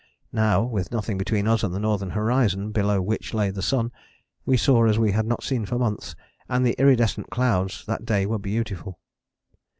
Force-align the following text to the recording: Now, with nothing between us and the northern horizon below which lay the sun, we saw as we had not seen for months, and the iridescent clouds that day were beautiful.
Now, 0.33 0.63
with 0.63 0.91
nothing 0.91 1.19
between 1.19 1.47
us 1.47 1.61
and 1.61 1.75
the 1.75 1.79
northern 1.79 2.09
horizon 2.09 2.71
below 2.71 2.99
which 3.03 3.35
lay 3.35 3.51
the 3.51 3.61
sun, 3.61 3.91
we 4.47 4.57
saw 4.57 4.87
as 4.87 4.97
we 4.97 5.11
had 5.11 5.27
not 5.27 5.43
seen 5.43 5.63
for 5.63 5.77
months, 5.77 6.15
and 6.49 6.65
the 6.65 6.73
iridescent 6.81 7.29
clouds 7.29 7.85
that 7.85 8.03
day 8.03 8.25
were 8.25 8.39
beautiful. 8.39 8.97